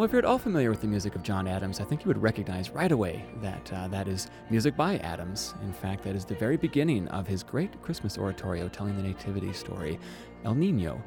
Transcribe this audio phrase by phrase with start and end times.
[0.00, 2.08] Well, if you're at all familiar with the music of John Adams, I think you
[2.08, 5.52] would recognize right away that uh, that is music by Adams.
[5.62, 9.52] In fact, that is the very beginning of his great Christmas oratorio telling the Nativity
[9.52, 10.00] story,
[10.46, 11.02] El Nino.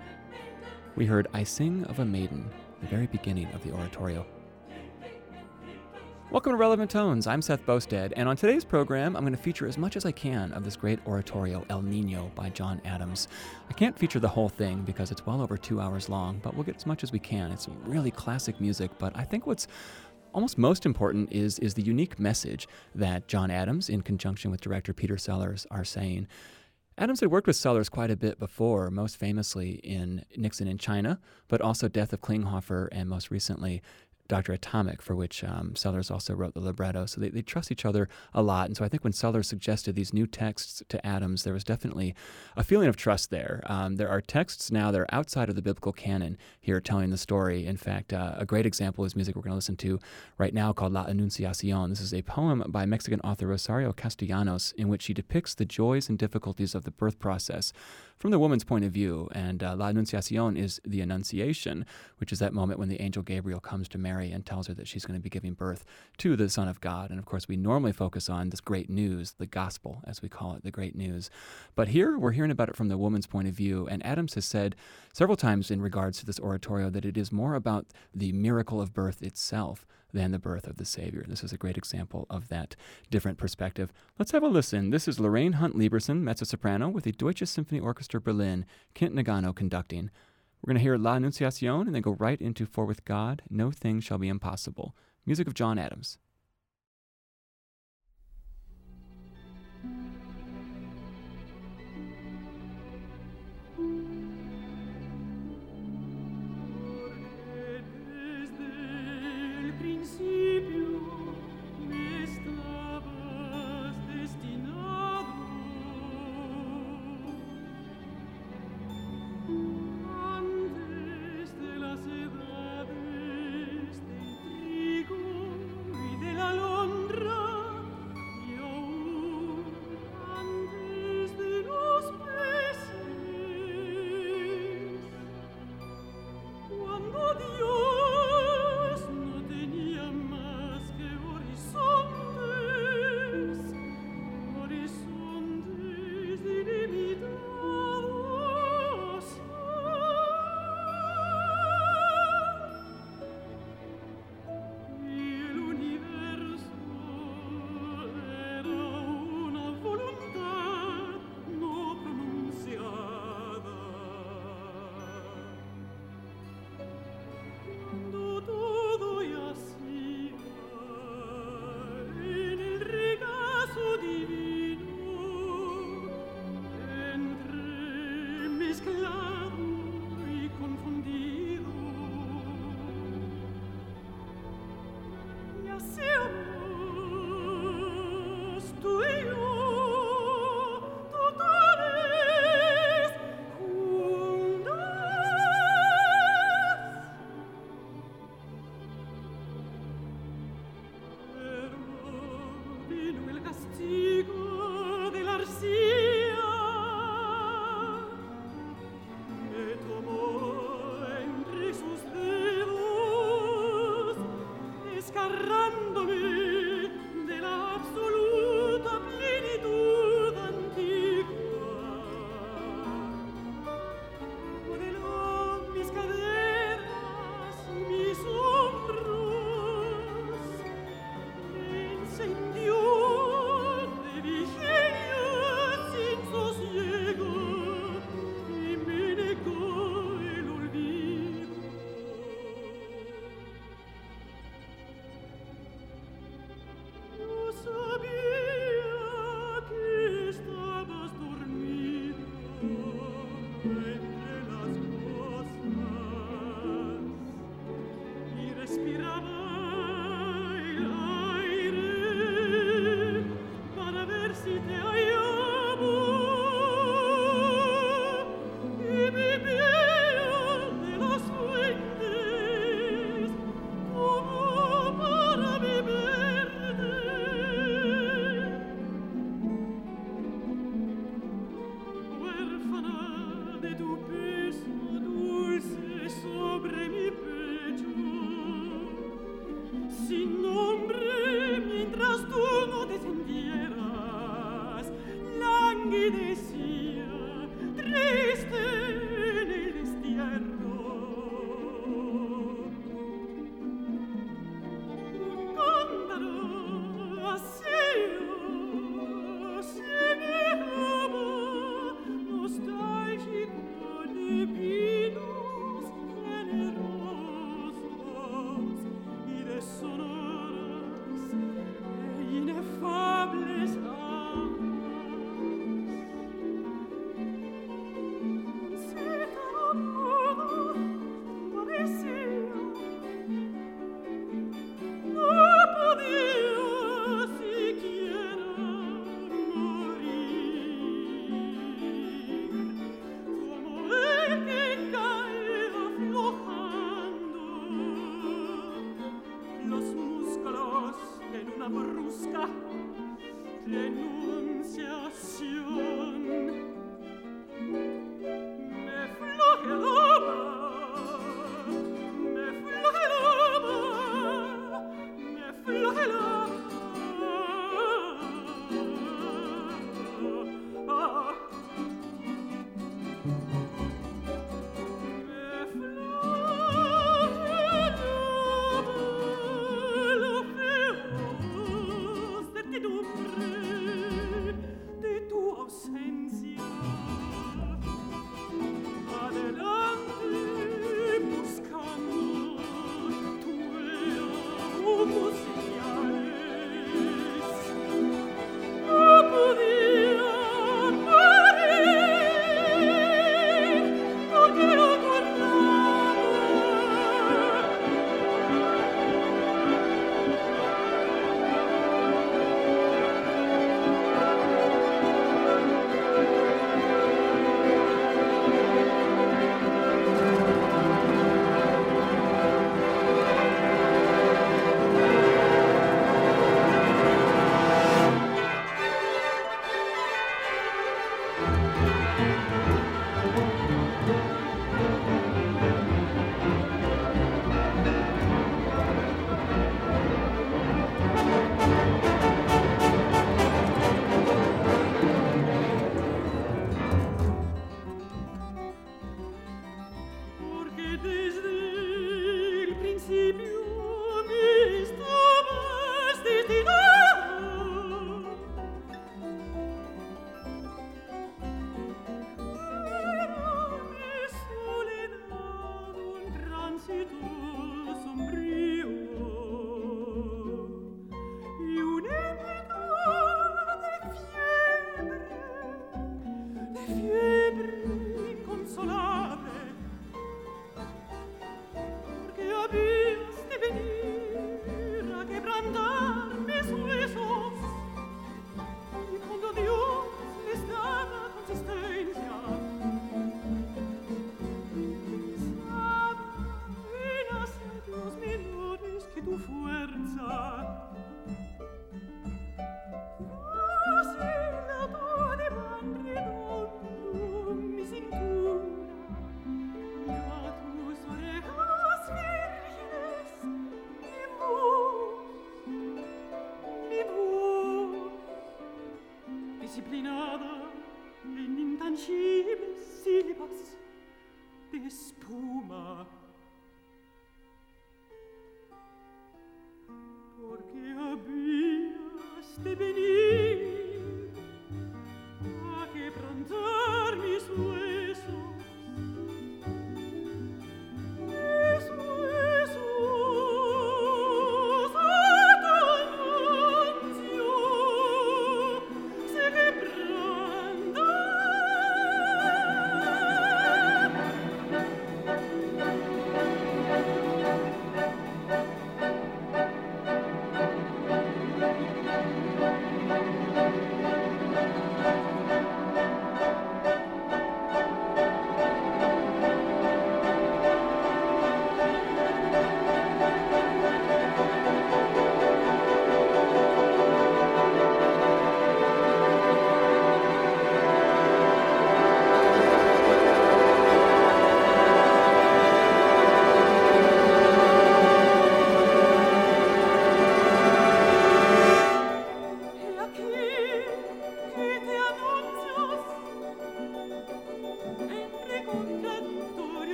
[0.95, 2.48] We heard I Sing of a Maiden,
[2.81, 4.27] the very beginning of the oratorio.
[6.33, 7.27] Welcome to Relevant Tones.
[7.27, 10.11] I'm Seth Boustead, and on today's program, I'm going to feature as much as I
[10.11, 13.27] can of this great oratorio, El Nino, by John Adams.
[13.70, 16.64] I can't feature the whole thing because it's well over two hours long, but we'll
[16.64, 17.52] get as much as we can.
[17.52, 19.67] It's really classic music, but I think what's
[20.33, 24.92] almost most important is, is the unique message that John Adams, in conjunction with director
[24.92, 26.27] Peter Sellars, are saying.
[26.98, 31.20] Adams had worked with Sellars quite a bit before, most famously in Nixon in China,
[31.48, 33.83] but also Death of Klinghoffer, and most recently
[34.33, 34.54] Dr.
[34.54, 37.05] Atomic, for which um, Sellars also wrote the libretto.
[37.05, 38.66] So they, they trust each other a lot.
[38.66, 42.16] And so I think when Sellars suggested these new texts to Adams, there was definitely
[42.58, 43.61] a feeling of trust there.
[43.67, 47.17] Um, there are texts now that are outside of the biblical canon here telling the
[47.17, 47.67] story.
[47.67, 49.99] In fact, uh, a great example is music we're going to listen to
[50.39, 51.89] right now called La Anunciacion.
[51.89, 56.10] This is a poem by Mexican author Rosario Castellanos in which she depicts the joys
[56.10, 57.72] and difficulties of the birth process
[58.17, 59.30] from the woman's point of view.
[59.33, 61.86] And uh, La Annunciacion is the Annunciation,
[62.17, 64.88] which is that moment when the angel Gabriel comes to Mary and tells her that
[64.88, 65.86] she's going to be giving birth
[66.17, 67.10] to the Son of God.
[67.10, 70.54] And of course, we normally focus on this great news, the gospel, as we call
[70.56, 71.30] it, the great news.
[71.76, 73.88] But here we're hearing about it from the woman's point of view.
[73.88, 74.76] And Adams has said
[75.14, 78.94] several times in regards to this oratorio that it is more about the miracle of
[78.94, 81.26] birth itself than the birth of the Savior.
[81.28, 82.76] This is a great example of that
[83.10, 83.92] different perspective.
[84.20, 84.92] Let's have a listen.
[84.92, 89.55] This is Lorraine Hunt Lieberson, mezzo soprano, with the Deutsche Symphony Orchestra Berlin, Kent Nagano
[89.55, 90.11] conducting.
[90.63, 93.69] We're going to hear La Annunciacion and then go right into For with God, No
[93.69, 94.95] Thing Shall Be Impossible.
[95.25, 96.19] Music of John Adams.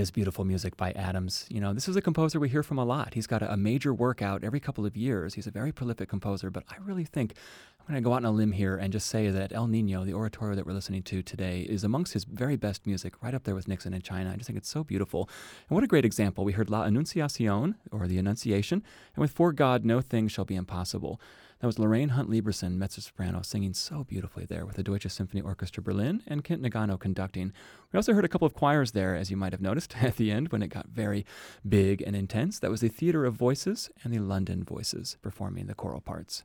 [0.00, 1.46] Is beautiful music by Adams.
[1.50, 3.12] You know, this is a composer we hear from a lot.
[3.14, 5.34] He's got a, a major work out every couple of years.
[5.34, 7.34] He's a very prolific composer, but I really think
[7.78, 10.04] I'm going to go out on a limb here and just say that El Nino,
[10.04, 13.44] the oratorio that we're listening to today, is amongst his very best music, right up
[13.44, 14.30] there with Nixon in China.
[14.32, 15.28] I just think it's so beautiful.
[15.68, 16.44] And what a great example.
[16.44, 18.82] We heard La Annunciacion, or the Annunciation,
[19.14, 21.20] and with For God, no thing shall be impossible.
[21.60, 25.42] That was Lorraine Hunt Lieberson, mezzo soprano, singing so beautifully there with the Deutsche Symphony
[25.42, 27.52] Orchestra Berlin and Kent Nagano conducting.
[27.92, 30.30] We also heard a couple of choirs there, as you might have noticed at the
[30.30, 31.26] end when it got very
[31.68, 32.58] big and intense.
[32.58, 36.44] That was the Theatre of Voices and the London Voices performing the choral parts.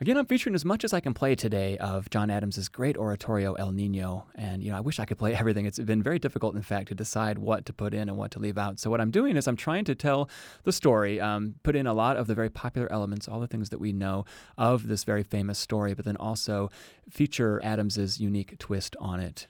[0.00, 3.54] Again, I'm featuring as much as I can play today of John Adams's great oratorio
[3.54, 5.66] El Nino, and you know I wish I could play everything.
[5.66, 8.38] It's been very difficult, in fact, to decide what to put in and what to
[8.38, 8.78] leave out.
[8.78, 10.30] So what I'm doing is I'm trying to tell
[10.62, 13.70] the story, um, put in a lot of the very popular elements, all the things
[13.70, 14.24] that we know
[14.56, 16.70] of this very famous story, but then also
[17.10, 19.48] feature Adams's unique twist on it.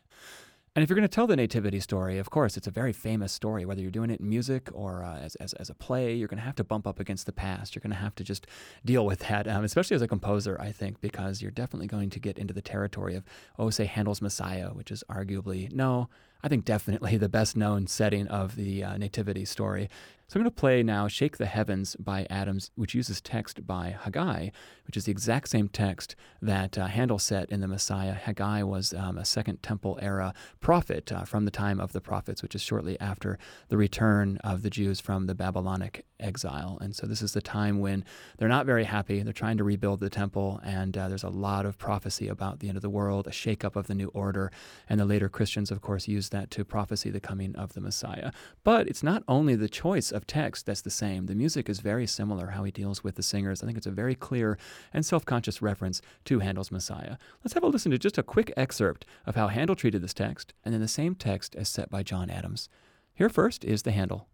[0.78, 3.32] And if you're going to tell the nativity story, of course, it's a very famous
[3.32, 3.64] story.
[3.64, 6.38] Whether you're doing it in music or uh, as, as, as, a play, you're going
[6.38, 7.74] to have to bump up against the past.
[7.74, 8.46] You're going to have to just
[8.84, 12.20] deal with that, um, especially as a composer, I think, because you're definitely going to
[12.20, 13.24] get into the territory of,
[13.58, 16.10] oh, say, Handel's Messiah, which is arguably, no,
[16.42, 19.88] I think definitely the best known setting of the uh, Nativity story.
[20.30, 23.96] So I'm going to play now Shake the Heavens by Adams, which uses text by
[23.98, 24.50] Haggai,
[24.86, 28.12] which is the exact same text that uh, Handel set in the Messiah.
[28.12, 32.42] Haggai was um, a Second Temple era prophet uh, from the time of the prophets,
[32.42, 36.76] which is shortly after the return of the Jews from the Babylonic exile.
[36.82, 38.04] And so this is the time when
[38.36, 39.22] they're not very happy.
[39.22, 42.68] They're trying to rebuild the temple, and uh, there's a lot of prophecy about the
[42.68, 44.52] end of the world, a shakeup of the new order.
[44.90, 48.32] And the later Christians, of course, use that to prophesy the coming of the Messiah.
[48.64, 51.26] But it's not only the choice of text that's the same.
[51.26, 53.62] The music is very similar, how he deals with the singers.
[53.62, 54.58] I think it's a very clear
[54.92, 57.16] and self conscious reference to Handel's Messiah.
[57.44, 60.52] Let's have a listen to just a quick excerpt of how Handel treated this text,
[60.64, 62.68] and then the same text as set by John Adams.
[63.14, 64.28] Here first is the Handel.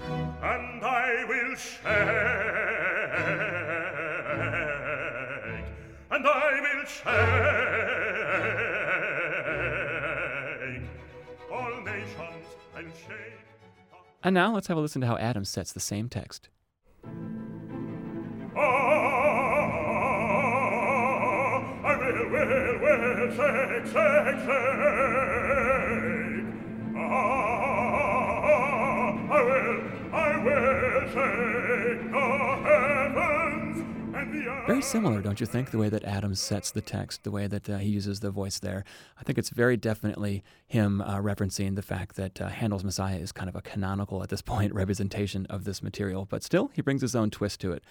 [0.00, 1.86] And I will shake,
[6.10, 7.77] and I will shake
[14.24, 16.48] And now let's have a listen to how Adam sets the same text.
[20.28, 24.58] Ah, I will, will, will shake, shake, shake.
[26.96, 28.08] Ah,
[29.30, 29.78] I will,
[30.12, 32.97] I will shake the earth.
[34.68, 37.70] Very similar, don't you think, the way that Adams sets the text, the way that
[37.70, 38.84] uh, he uses the voice there.
[39.18, 43.32] I think it's very definitely him uh, referencing the fact that uh, Handel's Messiah is
[43.32, 47.00] kind of a canonical, at this point, representation of this material, but still, he brings
[47.00, 47.82] his own twist to it.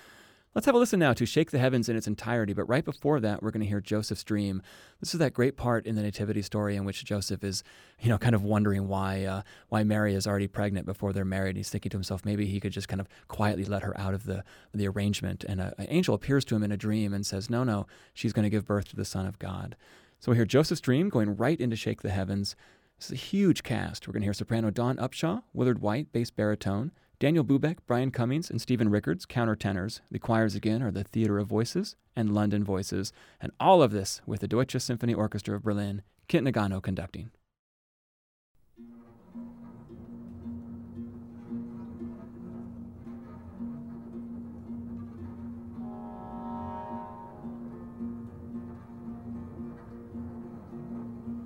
[0.55, 3.19] Let's have a listen now to Shake the Heavens in its entirety, but right before
[3.19, 4.63] that, we're going to hear Joseph's dream.
[4.99, 7.63] This is that great part in the Nativity story in which Joseph is,
[7.99, 11.57] you know, kind of wondering why uh, why Mary is already pregnant before they're married.
[11.57, 14.25] He's thinking to himself, maybe he could just kind of quietly let her out of
[14.25, 15.43] the the arrangement.
[15.43, 18.45] And an angel appears to him in a dream and says, no, no, she's going
[18.45, 19.75] to give birth to the Son of God.
[20.19, 22.55] So we hear Joseph's dream going right into Shake the Heavens.
[22.97, 24.07] This is a huge cast.
[24.07, 28.51] We're going to hear soprano Dawn Upshaw, Willard White, bass baritone, Daniel Bubeck, Brian Cummings,
[28.51, 30.01] and Steven Rickards, countertenors.
[30.11, 34.21] The choirs again are the Theatre of Voices and London Voices, and all of this
[34.27, 37.31] with the Deutsche Symphony Orchestra of Berlin, Kent Nagano conducting.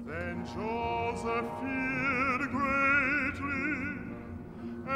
[0.05, 1.45] Then Joseph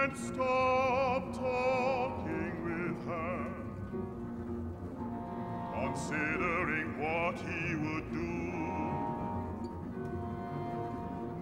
[0.04, 3.46] and stopped talking with her,
[5.74, 8.32] considering what he would do.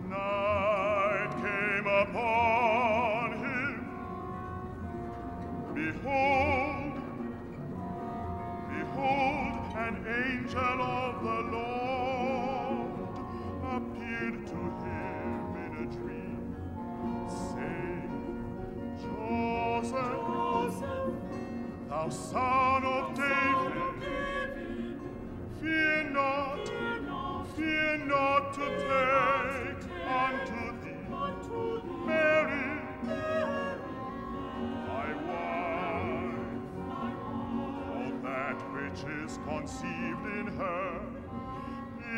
[0.09, 3.75] Night came upon him.
[5.73, 6.93] Behold,
[8.69, 11.42] behold, an angel of the
[22.03, 23.95] David,
[25.61, 26.67] fear not,
[27.55, 31.07] fear not to take unto thee
[32.05, 32.69] Mary,
[34.85, 36.51] thy wife,
[38.21, 40.89] that which is conceived in her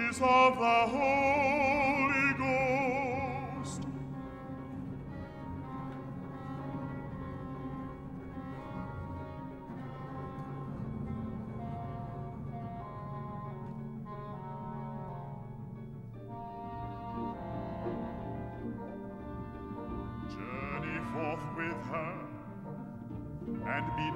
[0.09, 1.54] is of the Holy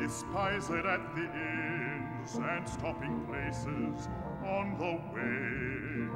[0.09, 4.07] despised at the inns and stopping places
[4.43, 6.09] on the way.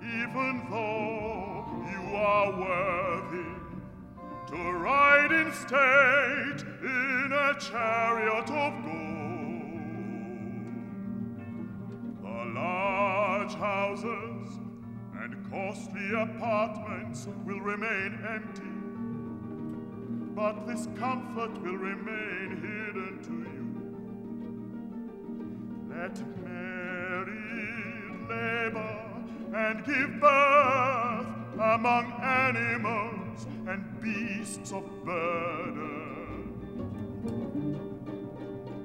[0.00, 3.54] Even though you are worthy
[4.46, 9.80] to ride in state in a chariot of gold,
[12.22, 14.60] the large houses
[15.20, 18.79] and costly apartments will remain empty
[20.34, 23.66] but this comfort will remain hidden to you.
[25.88, 27.50] Let Mary
[28.28, 28.96] labor
[29.54, 36.54] and give birth among animals and beasts of burden.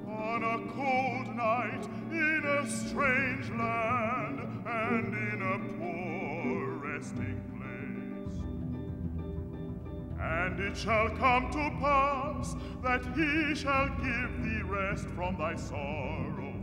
[0.08, 4.15] On a cold night in a strange land
[10.44, 16.54] and it shall come to pass that he shall give thee rest from thy sorrow,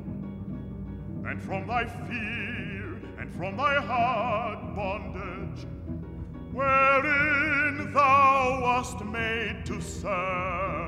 [1.25, 5.65] and from thy fear, and from thy hard bondage,
[6.51, 10.82] wherein thou wast made to serve.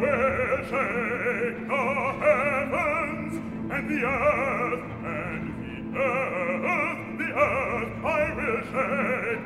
[0.00, 0.64] will
[2.20, 3.34] heavens
[3.72, 5.44] and the earth, and
[7.18, 9.44] the earth, I will shake,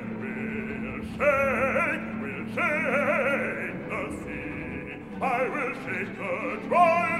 [0.84, 5.00] will shake, will shake the sea.
[5.22, 5.24] I
[6.18, 6.34] the
[6.68, 7.12] dry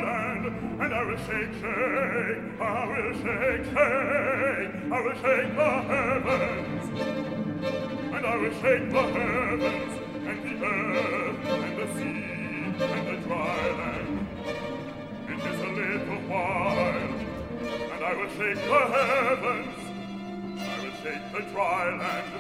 [0.81, 4.73] and I will shake, shake, I will shake, shake,
[8.13, 9.95] and I will shake the heavens,
[10.29, 12.32] and the earth, and the sea.
[12.81, 14.27] and the dry land.
[15.29, 17.13] It is a little while,
[17.93, 19.77] and I will shake the heavens.
[20.59, 22.33] I will shake the dry land,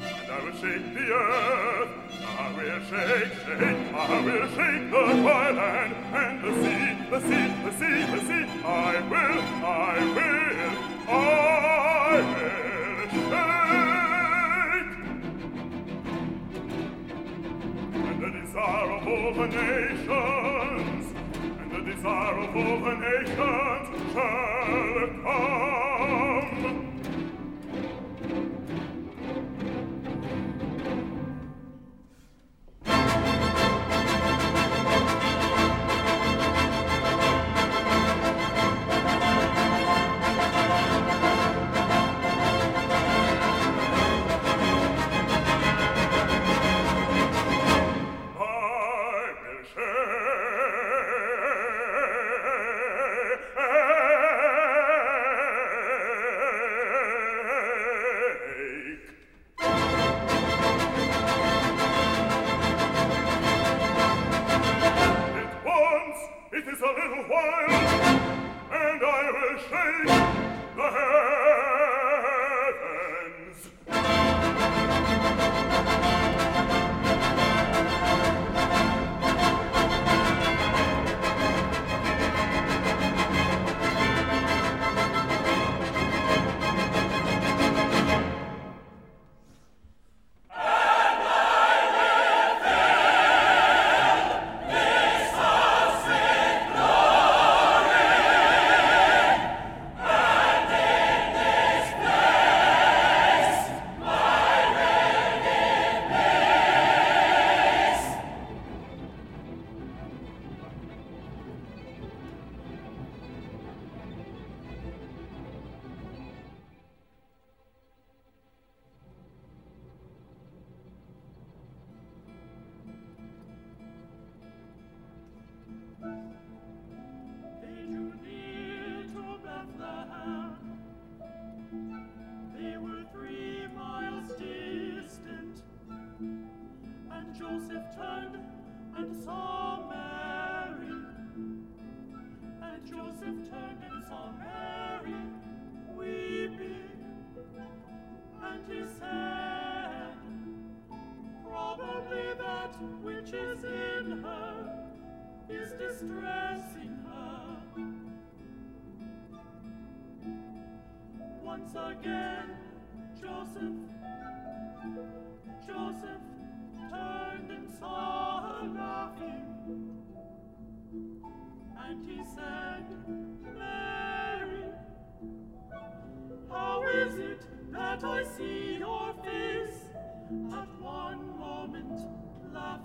[0.00, 1.90] and I will shake the earth.
[2.38, 7.48] I will shake, shake, I will shake the dry land and the sea, the sea,
[7.64, 8.44] the sea, the sea.
[8.64, 10.70] I will, I will,
[11.08, 13.69] I will shake.
[18.50, 21.14] desire of all the nations,
[21.60, 26.39] and the desire of all the nations shall come.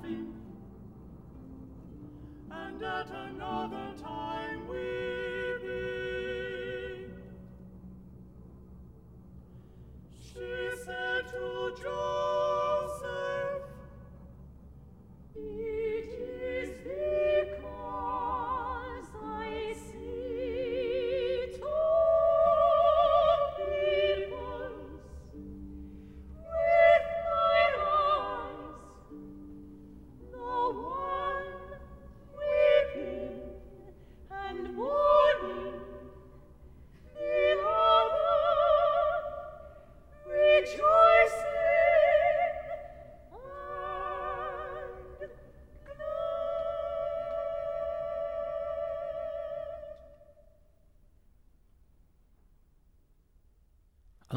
[0.05, 0.15] I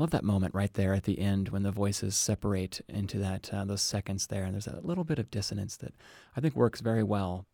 [0.09, 3.63] love that moment right there at the end when the voices separate into that uh,
[3.67, 5.93] those seconds there, and there's a little bit of dissonance that
[6.35, 7.45] I think works very well.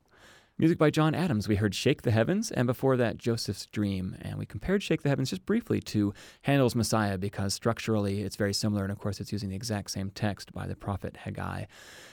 [0.56, 1.48] Music by John Adams.
[1.48, 4.16] We heard Shake the Heavens, and before that, Joseph's Dream.
[4.22, 8.54] And we compared Shake the Heavens just briefly to Handel's Messiah because structurally it's very
[8.54, 11.64] similar, and of course it's using the exact same text by the prophet Haggai.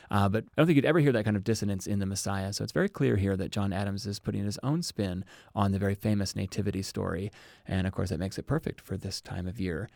[0.09, 2.51] Uh, but I don't think you'd ever hear that kind of dissonance in the Messiah.
[2.51, 5.23] So it's very clear here that John Adams is putting his own spin
[5.53, 7.31] on the very famous Nativity story.
[7.67, 9.87] And of course, that makes it perfect for this time of year.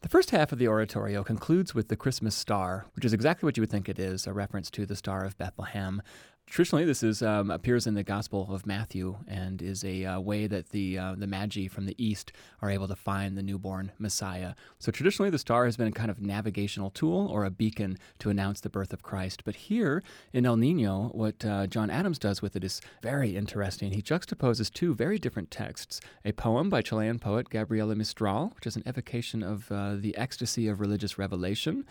[0.00, 3.56] The first half of the oratorio concludes with the Christmas star, which is exactly what
[3.56, 6.02] you would think it is a reference to the Star of Bethlehem.
[6.46, 10.46] Traditionally, this is um, appears in the Gospel of Matthew and is a uh, way
[10.46, 14.54] that the uh, the Magi from the east are able to find the newborn Messiah.
[14.78, 18.30] So traditionally, the star has been a kind of navigational tool or a beacon to
[18.30, 19.42] announce the birth of Christ.
[19.44, 20.02] But here
[20.32, 23.90] in El Nino, what uh, John Adams does with it is very interesting.
[23.90, 28.76] He juxtaposes two very different texts: a poem by Chilean poet Gabriela Mistral, which is
[28.76, 31.84] an evocation of uh, the ecstasy of religious revelation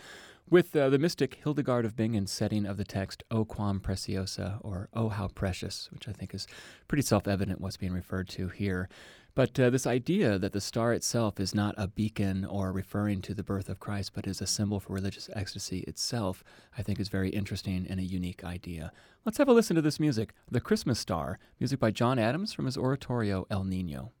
[0.48, 4.88] with uh, the mystic Hildegard of Bingen setting of the text O quam preciosa, or
[4.92, 6.46] Oh how precious, which I think is
[6.88, 8.88] pretty self evident what's being referred to here.
[9.34, 13.34] But uh, this idea that the star itself is not a beacon or referring to
[13.34, 16.44] the birth of Christ, but is a symbol for religious ecstasy itself,
[16.78, 18.92] I think is very interesting and a unique idea.
[19.24, 22.66] Let's have a listen to this music The Christmas Star, music by John Adams from
[22.66, 24.12] his oratorio El Nino.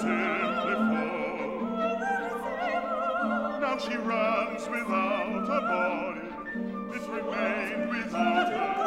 [0.00, 1.86] sempre fall.
[3.60, 6.28] Now she runs without a body,
[6.96, 8.85] it remained without her.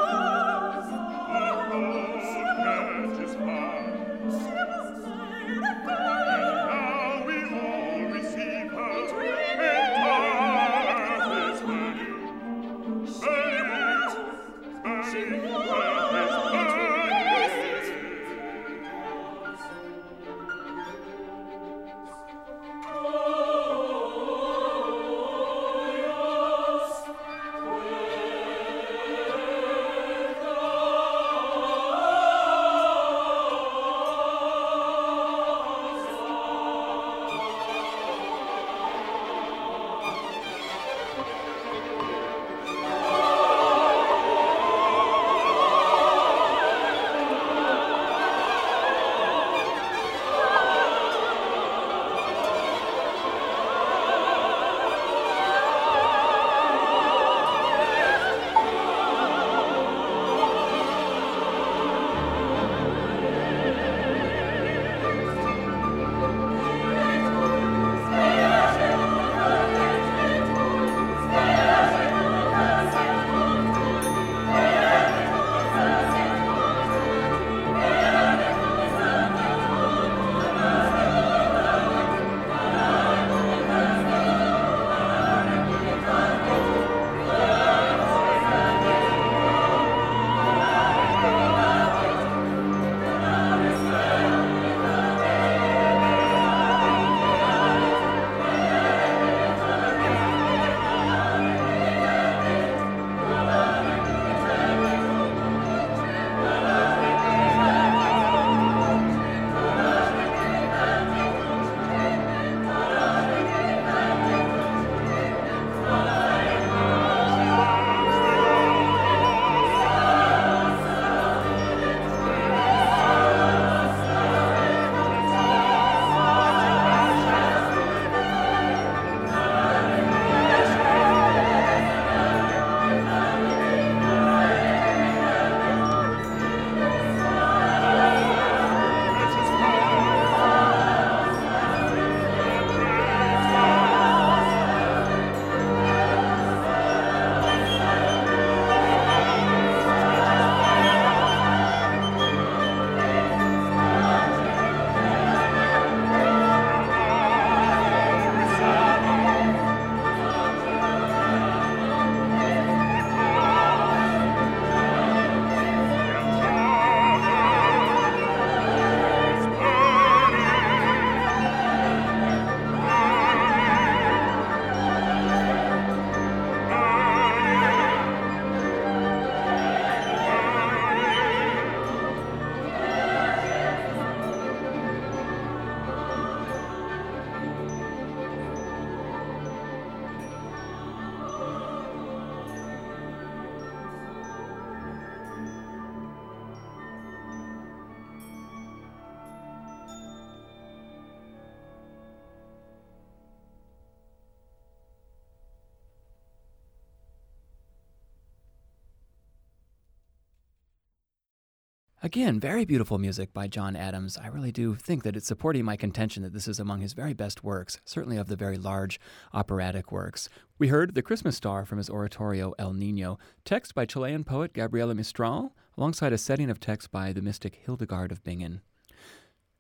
[212.01, 214.17] Again, very beautiful music by John Adams.
[214.17, 217.13] I really do think that it's supporting my contention that this is among his very
[217.13, 219.01] best works, certainly of the very large
[219.33, 220.29] operatic works.
[220.57, 224.95] We heard The Christmas Star from his oratorio El Nino, text by Chilean poet Gabriela
[224.95, 228.61] Mistral, alongside a setting of text by the mystic Hildegard of Bingen.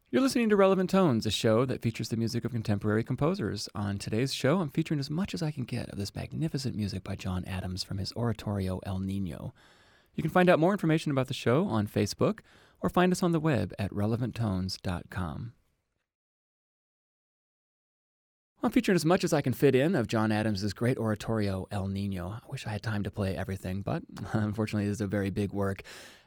[0.09, 3.67] You're listening to Relevant Tones, a show that features the music of contemporary composers.
[3.75, 7.03] On today's show, I'm featuring as much as I can get of this magnificent music
[7.03, 9.53] by John Adams from his oratorio El Nino.
[10.15, 12.39] You can find out more information about the show on Facebook
[12.81, 15.53] or find us on the web at relevanttones.com.
[18.61, 21.87] I'm featuring as much as I can fit in of John Adams' great oratorio, El
[21.87, 22.27] Nino.
[22.27, 24.03] I wish I had time to play everything, but
[24.33, 25.83] unfortunately, it's a very big work.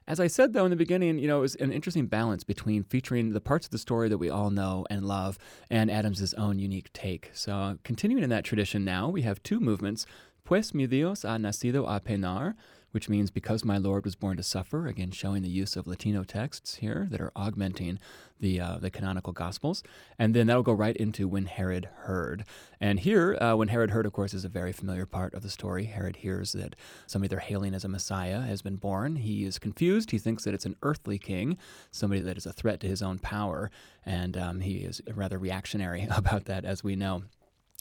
[0.09, 2.85] As I said, though, in the beginning, you know, it was an interesting balance between
[2.85, 5.39] featuring the parts of the story that we all know and love
[5.71, 7.31] and Adams' own unique take.
[7.35, 10.07] So, continuing in that tradition now, we have two movements
[10.45, 12.55] Pues mi Dios ha nacido a penar,
[12.93, 16.23] which means because my Lord was born to suffer, again showing the use of Latino
[16.23, 17.99] texts here that are augmenting
[18.41, 19.83] the uh, the canonical Gospels,
[20.19, 22.45] and then that'll go right into when Herod heard.
[22.81, 25.49] And here, uh, when Herod heard, of course, is a very familiar part of the
[25.49, 25.85] story.
[25.85, 26.77] Herod hears that
[27.07, 29.17] somebody they're hailing as a Messiah has been born.
[29.17, 30.11] He is confused.
[30.11, 31.57] He thinks that it's an earthly king,
[31.91, 33.71] somebody that is a threat to his own power,
[34.05, 37.23] and um, he is rather reactionary about that, as we know.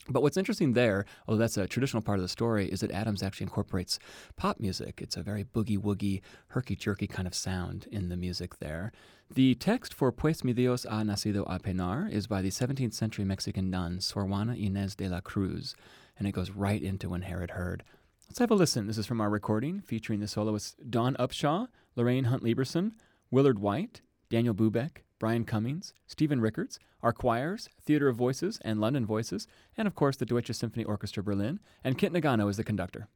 [0.08, 3.22] But what's interesting there, although that's a traditional part of the story, is that Adams
[3.22, 4.00] actually incorporates
[4.36, 5.00] pop music.
[5.00, 8.90] It's a very boogie woogie, herky jerky kind of sound in the music there.
[9.30, 13.24] The text for Pues mi Dios ha nacido a penar is by the 17th century
[13.24, 15.76] Mexican nun Sor Juana Inez de la Cruz,
[16.18, 17.84] and it goes right into when Herod heard.
[18.28, 18.86] Let's have a listen.
[18.86, 22.92] This is from our recording featuring the soloists Dawn Upshaw, Lorraine Hunt Lieberson,
[23.30, 24.00] Willard White,
[24.32, 29.86] Daniel Bubeck, Brian Cummings, Steven Rickards, our choirs, Theatre of Voices and London Voices, and
[29.86, 33.08] of course the Deutsche Symphony Orchestra Berlin, and Kent Nagano is the conductor.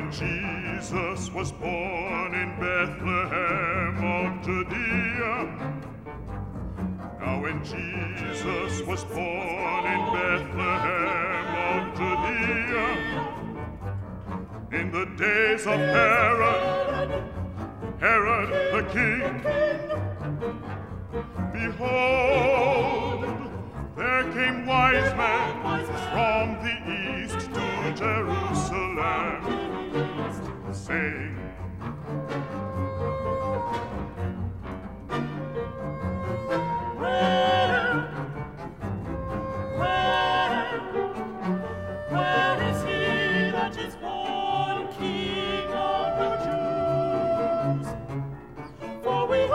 [0.00, 5.34] When Jesus was born in Bethlehem of Judea,
[7.20, 12.86] now when Jesus was born in Bethlehem of Judea,
[14.72, 17.10] in the days of Herod,
[18.00, 19.42] Herod the king,
[21.52, 21.99] behold,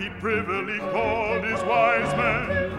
[0.00, 2.72] he privily called his wise men,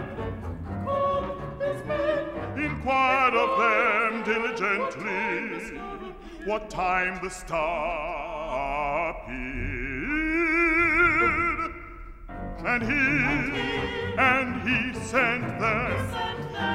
[2.58, 5.78] inquired of them diligently
[6.44, 9.52] what time the star appeared.
[12.64, 13.06] And he,
[14.18, 15.96] and he sent them,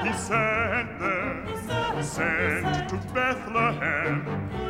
[0.05, 4.66] he sent them, sent to Bethlehem,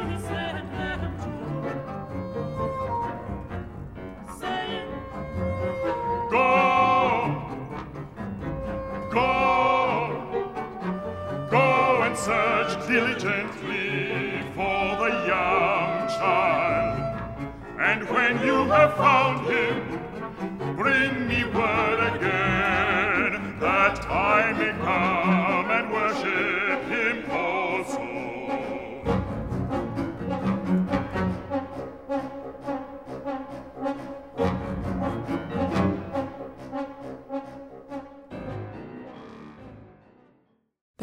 [12.88, 16.98] diligently for the young child.
[17.80, 25.92] And when you have found him, bring me word again that I may come and
[25.92, 26.67] worship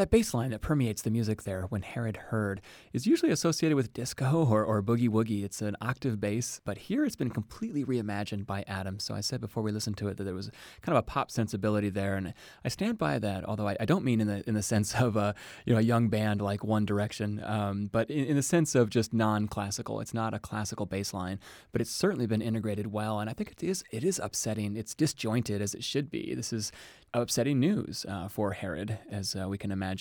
[0.04, 2.60] That bass line that permeates the music there when Herod heard
[2.92, 5.44] is usually associated with disco or, or boogie woogie.
[5.44, 8.98] It's an octave bass, but here it's been completely reimagined by Adam.
[8.98, 10.50] So I said before we listened to it that there was
[10.82, 12.34] kind of a pop sensibility there, and
[12.66, 13.46] I stand by that.
[13.48, 15.34] Although I, I don't mean in the in the sense of a
[15.64, 18.90] you know a young band like One Direction, um, but in, in the sense of
[18.90, 20.00] just non-classical.
[20.00, 21.40] It's not a classical bass line,
[21.72, 24.76] but it's certainly been integrated well, and I think it is it is upsetting.
[24.76, 26.34] It's disjointed as it should be.
[26.34, 26.72] This is
[27.14, 29.93] upsetting news uh, for Herod, as uh, we can imagine.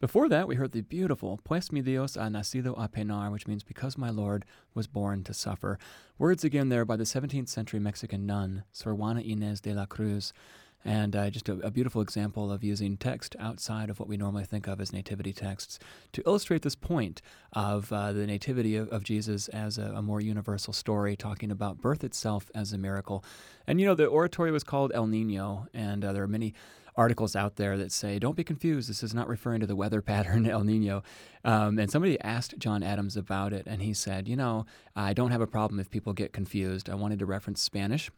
[0.00, 3.62] Before that, we heard the beautiful Pues mi Dios ha nacido a penar, which means
[3.62, 5.78] because my Lord was born to suffer.
[6.18, 10.32] Words again there by the 17th century Mexican nun, Sor Juana Inez de la Cruz
[10.84, 14.44] and uh, just a, a, beautiful example of using text outside of what we normally
[14.44, 15.78] think of as nativity texts
[16.12, 17.22] to illustrate this point
[17.52, 21.80] of uh, the nativity of, of Jesus as a, a, more universal story, talking about
[21.80, 23.24] birth itself as a miracle.
[23.66, 26.54] And you know, the oratory was called El Nino, and uh, there are many
[26.96, 30.00] articles out there that say, don't be confused, this is not referring to the weather
[30.02, 31.02] pattern El Nino.
[31.44, 34.66] Um, and somebody asked John Adams about it, and he said, you know,
[34.96, 36.88] I don't have a problem if people get confused.
[36.88, 38.10] I wanted to reference Spanish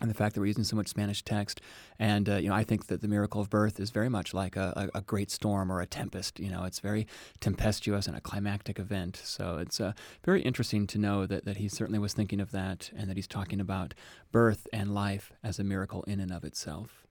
[0.00, 1.60] and the fact that we're using so much Spanish text.
[1.98, 4.56] And, uh, you know, I think that the miracle of birth is very much like
[4.56, 6.38] a, a, great storm or a tempest.
[6.38, 7.06] You know, it's very
[7.40, 9.16] tempestuous and a climactic event.
[9.24, 9.92] So it's uh,
[10.24, 13.26] very interesting to know that, that he certainly was thinking of that and that he's
[13.26, 13.94] talking about
[14.32, 17.05] birth and life as a miracle in and of itself.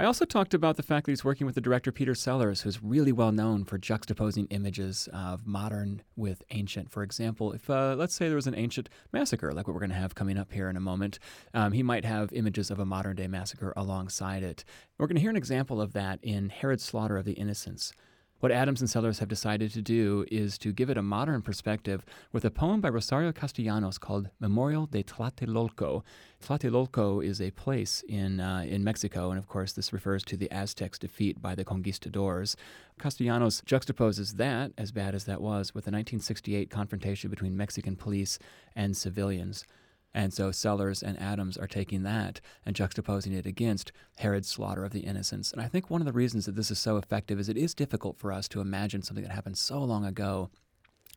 [0.00, 2.82] I also talked about the fact that he's working with the director Peter Sellars, who's
[2.82, 6.90] really well known for juxtaposing images of modern with ancient.
[6.90, 9.90] For example, if uh, let's say there was an ancient massacre, like what we're going
[9.90, 11.18] to have coming up here in a moment,
[11.52, 14.64] um, he might have images of a modern day massacre alongside it.
[14.96, 17.92] We're going to hear an example of that in Herod's slaughter of the innocents.
[18.40, 22.06] What Adams and Sellars have decided to do is to give it a modern perspective
[22.32, 26.02] with a poem by Rosario Castellanos called Memorial de Tlatelolco.
[26.42, 30.50] Tlatelolco is a place in, uh, in Mexico, and of course, this refers to the
[30.50, 32.56] Aztecs' defeat by the conquistadors.
[32.98, 38.38] Castellanos juxtaposes that, as bad as that was, with the 1968 confrontation between Mexican police
[38.74, 39.66] and civilians.
[40.12, 44.92] And so Sellars and Adams are taking that and juxtaposing it against Herod's slaughter of
[44.92, 45.52] the innocents.
[45.52, 47.74] And I think one of the reasons that this is so effective is it is
[47.74, 50.50] difficult for us to imagine something that happened so long ago.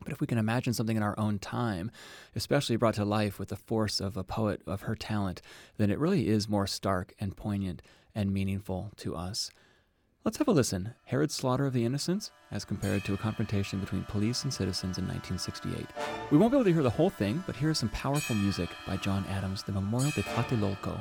[0.04, 1.90] But if we can imagine something in our own time,
[2.36, 5.42] especially brought to life with the force of a poet of her talent,
[5.78, 7.82] then it really is more stark and poignant
[8.14, 9.50] and meaningful to us.
[10.26, 10.94] Let's have a listen.
[11.04, 15.04] Herod's slaughter of the innocents as compared to a confrontation between police and citizens in
[15.04, 15.86] 1968.
[16.32, 18.70] We won't be able to hear the whole thing, but here is some powerful music
[18.88, 20.98] by John Adams, the Memorial de Tlatelolco.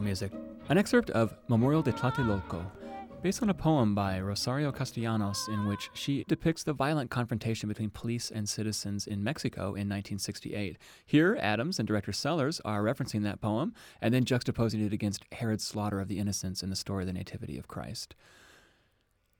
[0.00, 0.32] Music.
[0.68, 2.64] An excerpt of Memorial de Tlatelolco,
[3.22, 7.90] based on a poem by Rosario Castellanos in which she depicts the violent confrontation between
[7.90, 10.78] police and citizens in Mexico in 1968.
[11.04, 15.64] Here, Adams and director Sellars are referencing that poem and then juxtaposing it against Herod's
[15.64, 18.14] slaughter of the innocents in the story of the Nativity of Christ.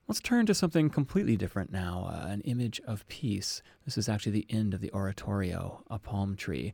[0.07, 3.61] Let's turn to something completely different now uh, an image of peace.
[3.85, 6.73] This is actually the end of the oratorio, a palm tree.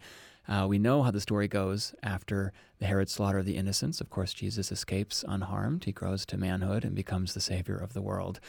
[0.49, 4.01] Uh, we know how the story goes after the Herod slaughter of the innocents.
[4.01, 5.83] Of course, Jesus escapes unharmed.
[5.83, 8.39] He grows to manhood and becomes the Savior of the world.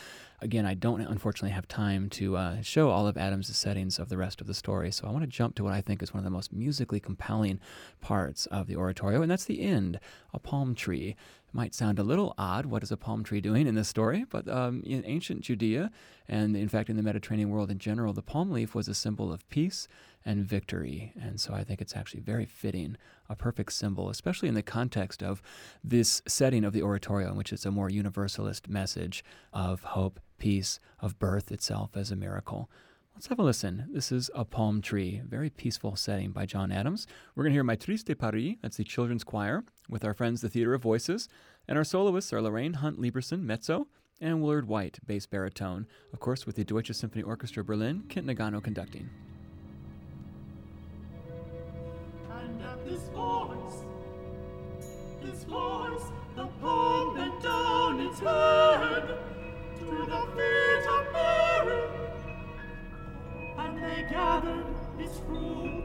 [0.40, 4.16] Again, I don't unfortunately have time to uh, show all of Adams' settings of the
[4.16, 6.20] rest of the story, so I want to jump to what I think is one
[6.20, 7.61] of the most musically compelling
[8.01, 10.01] parts of the oratorio, and that's the end
[10.32, 11.16] a palm tree.
[11.51, 12.66] It might sound a little odd.
[12.66, 14.24] What is a palm tree doing in this story?
[14.30, 15.90] But um, in ancient Judea,
[16.28, 19.32] and in fact in the Mediterranean world in general, the palm leaf was a symbol
[19.32, 19.88] of peace
[20.24, 21.12] and victory.
[21.20, 22.96] And so I think it's actually very fitting,
[23.28, 25.42] a perfect symbol, especially in the context of
[25.82, 30.78] this setting of the oratorio, in which it's a more universalist message of hope, peace,
[31.01, 32.70] of birth itself as a miracle.
[33.14, 33.88] Let's have a listen.
[33.92, 37.07] This is A Palm Tree, very peaceful setting by John Adams.
[37.34, 40.49] We're going to hear Maîtrise de Paris, that's the children's choir, with our friends the
[40.49, 41.28] Theater of Voices,
[41.68, 43.88] and our soloists are Lorraine Hunt Lieberson, mezzo,
[44.20, 48.62] and Willard White, bass baritone, of course with the Deutsche Symphony Orchestra Berlin, Kent Nagano
[48.62, 49.11] conducting.
[52.91, 53.84] this voice,
[55.22, 56.03] this voice,
[56.34, 56.45] the
[57.14, 59.18] bent down its head
[59.78, 61.82] to the feet of Mary,
[63.59, 64.66] and they gathered
[64.99, 65.84] its fruit.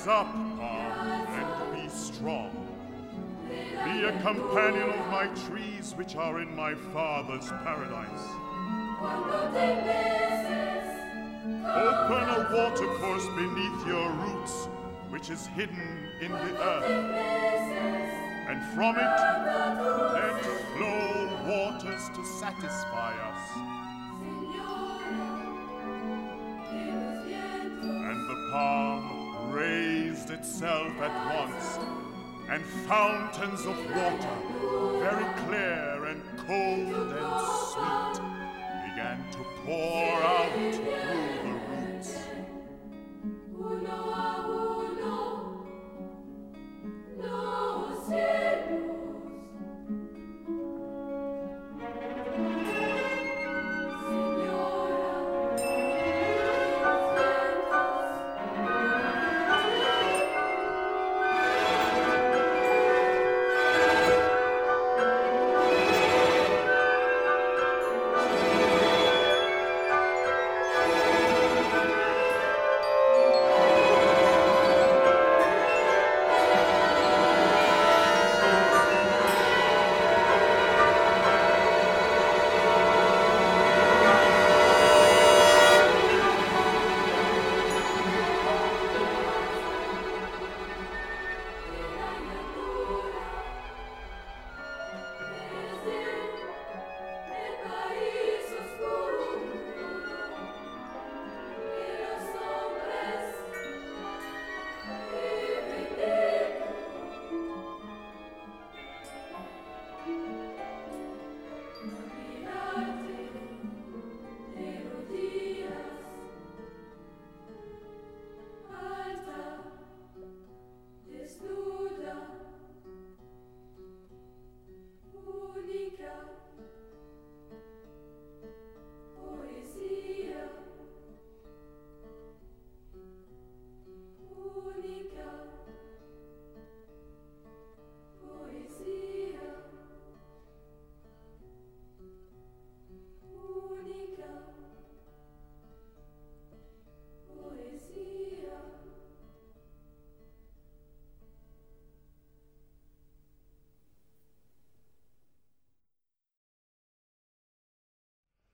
[0.00, 2.50] Rise up, palm, and be strong.
[3.50, 8.24] Be a companion of my trees which are in my father's paradise.
[11.42, 14.68] Open a watercourse beneath your roots,
[15.10, 16.90] which is hidden in the earth.
[18.48, 19.02] And from it,
[20.14, 20.42] let
[20.76, 23.50] flow waters to satisfy us.
[27.82, 28.89] And the raised
[30.40, 31.78] itself at once,
[32.48, 34.36] and fountains of water,
[34.98, 35.89] very clear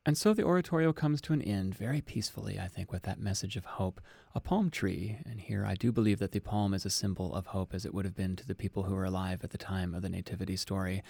[0.07, 3.57] And so the oratorio comes to an end very peacefully, I think, with that message
[3.57, 4.01] of hope.
[4.37, 7.47] A palm tree, and here I do believe that the palm is a symbol of
[7.47, 9.97] hope as it would have been to the people who were alive at the time
[9.97, 11.03] of the Nativity story.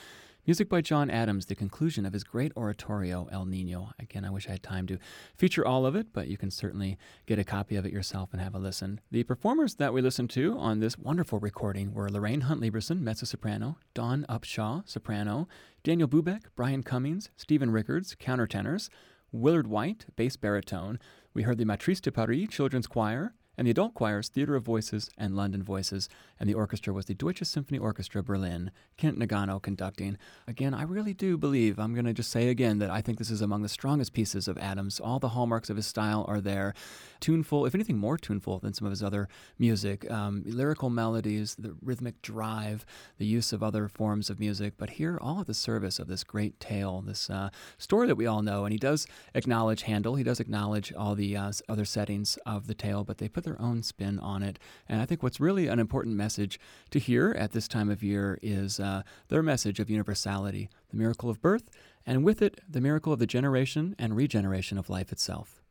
[0.46, 3.90] Music by John Adams, the conclusion of his great oratorio, El Nino.
[3.98, 4.98] Again, I wish I had time to
[5.36, 8.40] feature all of it, but you can certainly get a copy of it yourself and
[8.40, 9.00] have a listen.
[9.10, 13.26] The performers that we listened to on this wonderful recording were Lorraine Hunt Lieberson, mezzo
[13.26, 15.48] soprano, Dawn Upshaw, soprano,
[15.82, 18.88] Daniel Bubeck, Brian Cummings, Steven Rickards, countertenors,
[19.32, 21.00] Willard White, bass baritone.
[21.34, 25.10] We heard the Maîtrise de Paris Children's Choir, and the adult choirs Theater of Voices
[25.16, 30.18] and London Voices, and the orchestra was the Deutsche Symphony Orchestra Berlin, Kent Nagano conducting.
[30.46, 33.30] Again, I really do believe, I'm going to just say again, that I think this
[33.30, 35.00] is among the strongest pieces of Adams.
[35.00, 36.74] All the hallmarks of his style are there.
[37.20, 39.28] Tuneful, if anything more tuneful than some of his other
[39.58, 40.10] music.
[40.10, 42.84] Um, lyrical melodies, the rhythmic drive,
[43.18, 46.24] the use of other forms of music, but here all at the service of this
[46.24, 47.48] great tale, this uh,
[47.78, 48.64] story that we all know.
[48.64, 52.74] And he does acknowledge Handel, he does acknowledge all the uh, other settings of the
[52.74, 54.58] tale, but they put their own spin on it.
[54.88, 58.38] And I think what's really an important message to hear at this time of year
[58.42, 61.70] is uh, their message of universality, the miracle of birth,
[62.04, 65.62] and with it, the miracle of the generation and regeneration of life itself.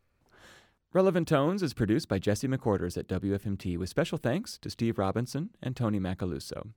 [0.94, 5.50] Relevant Tones is produced by Jesse McQuarters at WFMT with special thanks to Steve Robinson
[5.62, 6.70] and Tony Macaluso.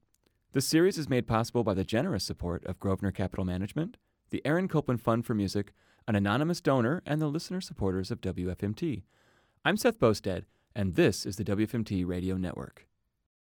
[0.52, 3.96] This series is made possible by the generous support of Grosvenor Capital Management,
[4.30, 5.72] the Aaron Copland Fund for Music,
[6.08, 9.02] an anonymous donor, and the listener supporters of WFMT.
[9.64, 10.44] I'm Seth Boustead,
[10.74, 12.87] and this is the WFMT Radio Network.